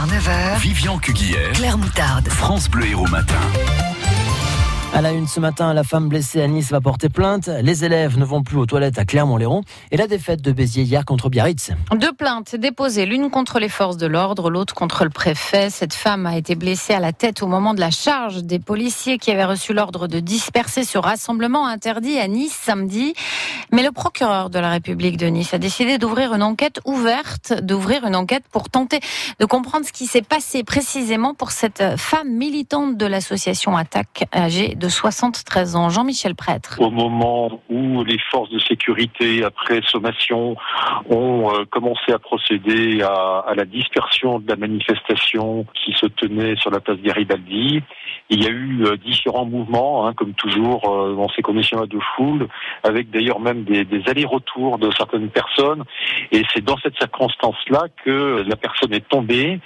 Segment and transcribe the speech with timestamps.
[0.00, 2.28] 6h, 9h, Vivian Cuguière, Claire Moutarde.
[2.28, 3.34] France Bleu Héros Matin.
[4.92, 7.48] À la une ce matin, la femme blessée à Nice va porter plainte.
[7.62, 9.62] Les élèves ne vont plus aux toilettes à Clermont-Léron.
[9.92, 11.70] Et la défaite de Béziers hier contre Biarritz.
[11.94, 15.70] Deux plaintes déposées, l'une contre les forces de l'ordre, l'autre contre le préfet.
[15.70, 19.18] Cette femme a été blessée à la tête au moment de la charge des policiers
[19.18, 23.14] qui avaient reçu l'ordre de disperser ce rassemblement interdit à Nice samedi.
[23.70, 28.04] Mais le procureur de la République de Nice a décidé d'ouvrir une enquête ouverte, d'ouvrir
[28.04, 28.98] une enquête pour tenter
[29.38, 34.74] de comprendre ce qui s'est passé précisément pour cette femme militante de l'association Attaque âgée
[34.80, 35.90] de 73 ans.
[35.90, 36.76] Jean-Michel Prêtre.
[36.80, 40.56] Au moment où les forces de sécurité, après sommation,
[41.10, 46.70] ont euh, commencé à procéder à, la dispersion de la manifestation qui se tenait sur
[46.70, 47.82] la place Garibaldi,
[48.30, 51.98] il y a eu euh, différents mouvements, hein, comme toujours euh, dans ces commissions de
[52.16, 52.48] foule,
[52.82, 55.84] avec d'ailleurs même des allers-retours de certaines personnes.
[56.32, 59.60] Et c'est dans cette circonstance-là que la personne est tombée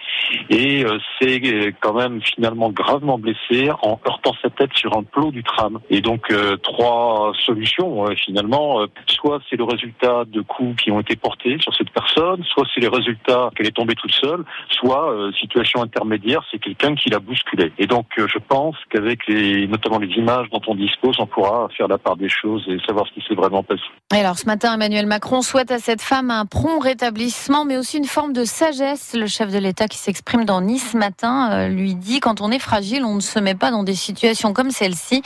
[0.51, 0.85] et
[1.21, 5.81] s'est quand même finalement gravement blessée en heurtant sa tête sur un plot du tram.
[5.91, 8.81] Et donc euh, trois solutions euh, finalement.
[8.81, 12.65] Euh, soit c'est le résultat de coups qui ont été portés sur cette personne, soit
[12.75, 17.19] c'est les résultats qu'elle est tombée toute seule, soit situation intermédiaire, c'est quelqu'un qui l'a
[17.19, 17.73] bousculée.
[17.79, 21.89] Et donc je pense qu'avec les notamment les images dont on dispose, on pourra faire
[21.89, 23.83] la part des choses et savoir ce qui s'est vraiment passé.
[24.15, 27.99] Et alors ce matin, Emmanuel Macron souhaite à cette femme un prompt rétablissement, mais aussi
[27.99, 29.15] une forme de sagesse.
[29.15, 32.59] Le chef de l'État qui s'exprime dans Nice ce matin lui dit quand on est
[32.59, 35.23] fragile, on ne se met pas dans des situations comme celle-ci.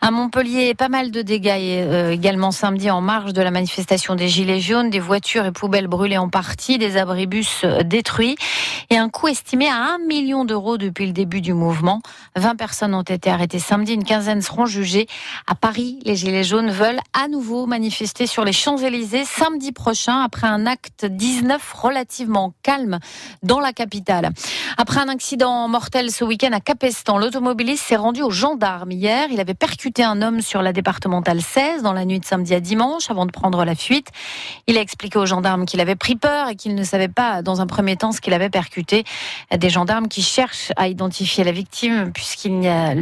[0.00, 4.28] À Montpellier, pas mal de dégâts euh, également samedi en marge de la manifestation des
[4.28, 8.36] Gilets jaunes, des voitures et poubelles brûlées en partie, des abribus euh, détruits
[8.90, 12.02] et un coût estimé à 1 million d'euros depuis le début du mouvement.
[12.36, 15.06] 20 personnes ont été arrêtées samedi, une quinzaine seront jugées.
[15.46, 20.46] À Paris, les Gilets jaunes veulent à nouveau manifester sur les Champs-Élysées samedi prochain après
[20.46, 22.98] un acte 19 relativement calme
[23.42, 24.30] dans la capitale.
[24.76, 29.28] Après un accident mortel ce week-end à Capestan, l'automobiliste s'est rendu aux gendarmes hier.
[29.30, 32.60] Il avait percuté un homme sur la départementale 16 dans la nuit de samedi à
[32.60, 34.08] dimanche avant de prendre la fuite.
[34.66, 37.60] Il a expliqué aux gendarmes qu'il avait pris peur et qu'il ne savait pas dans
[37.60, 39.04] un premier temps ce qu'il avait percuté.
[39.54, 42.54] Des gendarmes qui cherchent à identifier la victime puisqu'il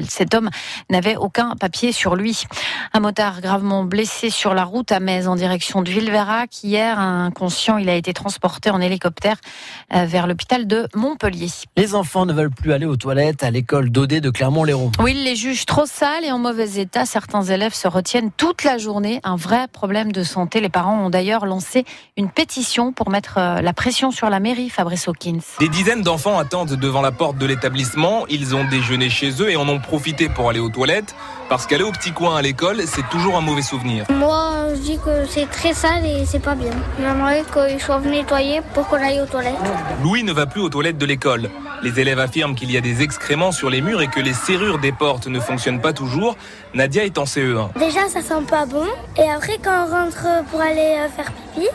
[0.08, 0.50] cet homme
[0.90, 2.44] n'avait aucun papier sur lui.
[2.92, 6.62] Un motard gravement blessé sur la route à Metz en direction de Villeverac.
[6.64, 9.36] Hier, inconscient, il a été transporté en hélicoptère
[9.94, 11.48] euh, vers l'hôpital de Montpellier.
[11.76, 14.92] Les enfants ne veulent plus aller aux toilettes à l'école d'Odé de Clermont-Léron.
[14.98, 17.06] Oui, les jugent trop sales et en mauvais état.
[17.06, 19.20] Certains élèves se retiennent toute la journée.
[19.24, 20.60] Un vrai problème de santé.
[20.60, 21.84] Les parents ont d'ailleurs lancé
[22.16, 25.40] une pétition pour mettre euh, la pression sur la mairie, Fabrice Hawkins.
[25.60, 28.26] Des dizaines d'enfants attendent devant la porte de l'établissement.
[28.28, 31.14] Ils ont déjeuné chez eux et en ont profité pour aller aux toilettes.
[31.48, 34.06] Parce qu'aller au petit coin à l'école, c'est toujours un mauvais souvenir.
[34.10, 36.72] Moi, je dis que c'est très sale et c'est pas bien.
[36.98, 39.54] J'aimerais qu'ils soient nettoyés pour qu'on aille aux toilettes.
[40.02, 41.50] Louis ne va plus aux toilettes de l'école.
[41.82, 44.78] Les élèves affirment qu'il y a des excréments sur les murs et que les serrures
[44.78, 46.36] des portes ne fonctionnent pas toujours.
[46.74, 47.76] Nadia est en CE1.
[47.76, 48.86] Déjà, ça sent pas bon.
[49.16, 51.66] Et après, quand on rentre pour aller euh, faire pipi,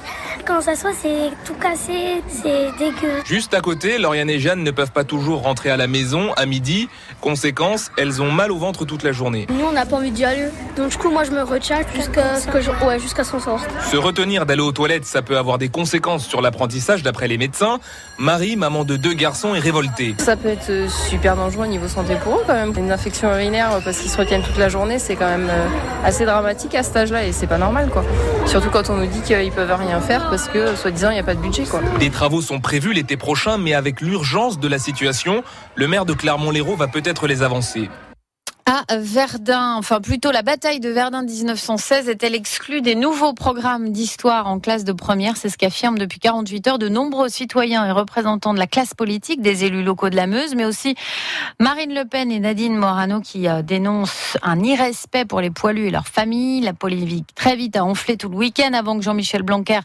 [0.47, 3.21] quand on s'assoit, c'est tout cassé, c'est dégueu.
[3.25, 6.45] Juste à côté, Lauriane et Jeanne ne peuvent pas toujours rentrer à la maison à
[6.45, 6.87] midi.
[7.19, 9.45] Conséquence, elles ont mal au ventre toute la journée.
[9.49, 10.47] Nous, on n'a pas envie d'y aller.
[10.77, 12.71] Donc, du coup, moi, je me retiens jusqu'à ce que je...
[12.85, 13.67] ouais, jusqu'à ce qu'on sorte.
[13.91, 17.79] Se retenir d'aller aux toilettes, ça peut avoir des conséquences sur l'apprentissage d'après les médecins.
[18.17, 20.15] Marie, maman de deux garçons, est révoltée.
[20.19, 22.73] Ça peut être super dangereux au niveau santé pour eux quand même.
[22.77, 25.51] Une infection urinaire parce qu'ils se retiennent toute la journée, c'est quand même
[26.05, 28.03] assez dramatique à cet âge-là et c'est pas normal quoi.
[28.45, 31.23] Surtout quand on nous dit qu'ils peuvent rien faire parce que soi-disant il n'y a
[31.23, 31.63] pas de budget.
[31.99, 35.43] Des travaux sont prévus l'été prochain mais avec l'urgence de la situation,
[35.73, 37.89] le maire de Clermont-Lérault va peut-être les avancer.
[38.69, 44.47] À Verdun, enfin plutôt la bataille de Verdun 1916 est-elle exclue des nouveaux programmes d'histoire
[44.47, 45.37] en classe de première?
[45.37, 49.41] C'est ce qu'affirment depuis 48 heures de nombreux citoyens et représentants de la classe politique,
[49.41, 50.95] des élus locaux de la Meuse, mais aussi
[51.61, 55.91] Marine Le Pen et Nadine Morano qui euh, dénoncent un irrespect pour les poilus et
[55.91, 56.59] leurs familles.
[56.59, 59.79] La polémique très vite a enflé tout le week-end avant que Jean-Michel Blanquer,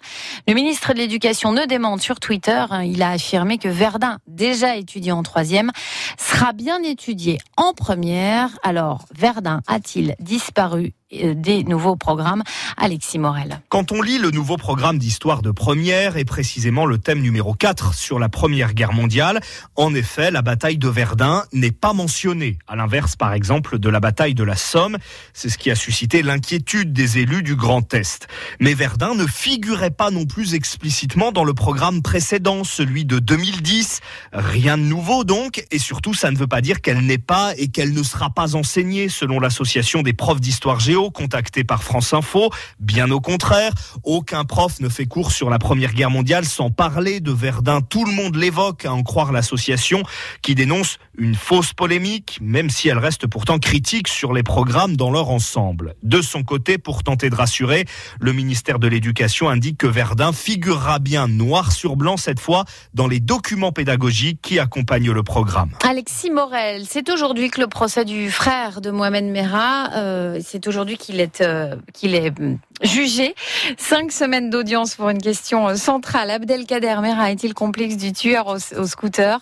[0.48, 2.64] le ministre de l'Éducation, ne démente sur Twitter.
[2.84, 5.70] Il a affirmé que Verdun, déjà étudié en troisième,
[6.18, 8.50] sera bien étudié en première.
[8.72, 10.94] Alors, Verdun a-t-il disparu?
[11.12, 12.42] Des nouveaux programmes.
[12.76, 13.60] Alexis Morel.
[13.68, 17.94] Quand on lit le nouveau programme d'histoire de première et précisément le thème numéro 4
[17.94, 19.40] sur la Première Guerre mondiale,
[19.76, 24.00] en effet, la bataille de Verdun n'est pas mentionnée, à l'inverse par exemple de la
[24.00, 24.96] bataille de la Somme.
[25.32, 28.26] C'est ce qui a suscité l'inquiétude des élus du Grand Est.
[28.60, 34.00] Mais Verdun ne figurait pas non plus explicitement dans le programme précédent, celui de 2010.
[34.32, 37.68] Rien de nouveau donc, et surtout ça ne veut pas dire qu'elle n'est pas et
[37.68, 42.12] qu'elle ne sera pas enseignée selon l'association des profs d'histoire géo sociaux contactés par France
[42.12, 42.50] Info.
[42.78, 43.72] Bien au contraire,
[44.04, 47.80] aucun prof ne fait cours sur la Première Guerre mondiale sans parler de Verdun.
[47.80, 50.02] Tout le monde l'évoque, à en croire l'association
[50.42, 55.10] qui dénonce une fausse polémique, même si elle reste pourtant critique sur les programmes dans
[55.10, 55.94] leur ensemble.
[56.02, 57.84] De son côté, pour tenter de rassurer,
[58.20, 62.64] le ministère de l'Éducation indique que Verdun figurera bien noir sur blanc cette fois
[62.94, 65.70] dans les documents pédagogiques qui accompagnent le programme.
[65.88, 70.91] Alexis Morel, c'est aujourd'hui que le procès du frère de Mohamed Merah, euh, c'est aujourd'hui
[70.96, 73.34] qu'il est, euh, qu'il est hum, jugé.
[73.76, 76.30] Cinq semaines d'audience pour une question centrale.
[76.30, 79.40] Abdelkader Merah est-il complexe du tueur au, scooter?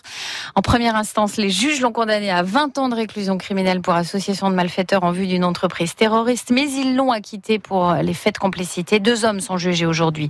[0.55, 4.49] En première instance, les juges l'ont condamné à 20 ans de réclusion criminelle pour association
[4.49, 8.39] de malfaiteurs en vue d'une entreprise terroriste, mais ils l'ont acquitté pour les faits de
[8.39, 8.99] complicité.
[8.99, 10.29] Deux hommes sont jugés aujourd'hui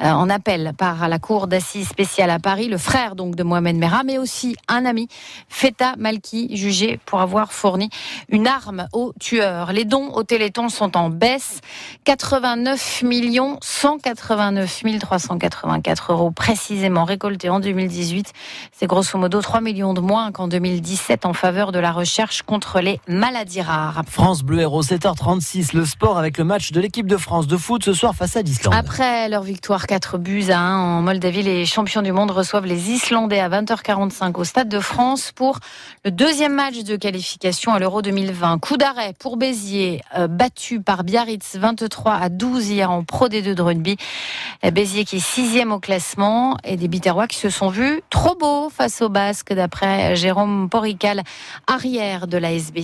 [0.00, 3.76] euh, en appel par la cour d'assises spéciale à Paris, le frère donc de Mohamed
[3.76, 5.08] Merah, mais aussi un ami,
[5.48, 7.90] Feta Malki, jugé pour avoir fourni
[8.28, 9.72] une arme au tueur.
[9.72, 11.60] Les dons au Téléthon sont en baisse.
[12.04, 18.32] 89 millions 189 384 euros précisément récoltés en 2018.
[18.72, 22.80] C'est grosso modo 3 millions de moins qu'en 2017 en faveur de la recherche contre
[22.80, 24.02] les maladies rares.
[24.08, 27.84] France Bleu Héros 7h36, le sport avec le match de l'équipe de France de foot
[27.84, 28.74] ce soir face à l'Islande.
[28.74, 32.90] Après leur victoire 4 buts à 1 en Moldavie, les champions du monde reçoivent les
[32.90, 35.58] Islandais à 20h45 au Stade de France pour
[36.04, 38.58] le deuxième match de qualification à l'Euro 2020.
[38.58, 43.54] Coup d'arrêt pour Béziers, euh, battu par Biarritz 23 à 12 hier en Pro D2
[43.54, 43.96] de rugby.
[44.72, 48.68] Béziers qui est sixième au classement et des Biterrois qui se sont vus trop beaux
[48.68, 51.22] face aux Basques d'après Jérôme Porical,
[51.66, 52.78] arrière de l'ASB.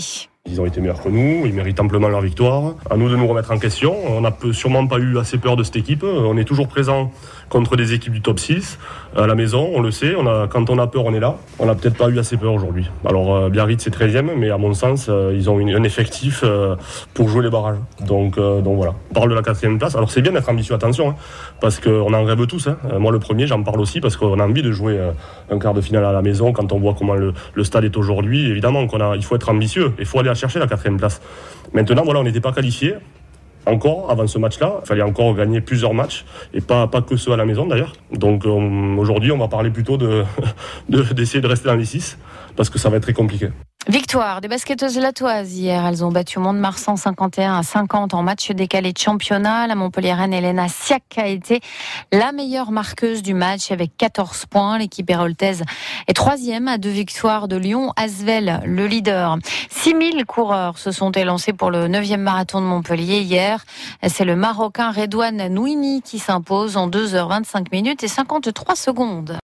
[0.51, 2.75] Ils ont été meilleurs que nous, ils méritent amplement leur victoire.
[2.91, 3.95] À nous de nous remettre en question.
[4.09, 6.03] On n'a sûrement pas eu assez peur de cette équipe.
[6.03, 7.13] On est toujours présent
[7.49, 8.79] contre des équipes du top 6
[9.17, 10.15] à la maison, on le sait.
[10.51, 11.37] Quand on a peur, on est là.
[11.59, 12.89] On n'a peut-être pas eu assez peur aujourd'hui.
[13.05, 16.77] Alors euh, Biarritz c'est 13e, mais à mon sens, euh, ils ont un effectif euh,
[17.13, 17.77] pour jouer les barrages.
[18.07, 18.95] Donc, voilà.
[19.11, 19.95] On parle de la quatrième place.
[19.95, 21.15] Alors c'est bien d'être ambitieux, attention, hein,
[21.61, 22.69] parce qu'on en rêve tous.
[22.69, 22.79] Hein.
[22.99, 24.99] Moi le premier, j'en parle aussi parce qu'on a envie de jouer
[25.51, 27.97] un quart de finale à la maison quand on voit comment le, le stade est
[27.97, 28.51] aujourd'hui.
[28.51, 29.93] Évidemment qu'on a, il faut être ambitieux.
[29.99, 31.21] Il faut aller chercher la quatrième place.
[31.73, 32.95] Maintenant, voilà, on n'était pas qualifié
[33.67, 34.81] encore avant ce match-là.
[34.83, 37.93] Il fallait encore gagner plusieurs matchs et pas, pas que ceux à la maison d'ailleurs.
[38.13, 40.25] Donc euh, aujourd'hui, on va parler plutôt de
[40.89, 42.19] de- d'essayer de, rester dans les 6
[42.57, 43.49] parce que ça va être très compliqué.
[43.89, 45.85] Victoire des basketteuses latoises hier.
[45.85, 49.67] Elles ont battu Mont-de-Marsan 51 à 50 en match décalé de championnat.
[49.67, 51.61] La Montpelliéraine Elena Siak a été
[52.13, 54.79] la meilleure marqueuse du match avec 14 points.
[54.79, 55.65] L'équipe héroltaise
[56.07, 57.93] est troisième à deux victoires de Lyon.
[57.97, 59.39] Asvel, le leader.
[59.71, 63.65] 6000 coureurs se sont élancés pour le 9e marathon de Montpellier hier.
[64.07, 69.41] C'est le Marocain Redouane Nouini qui s'impose en 2h25 minutes et 53 secondes.